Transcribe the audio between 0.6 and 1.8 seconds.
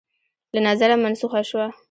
نظره منسوخه شوه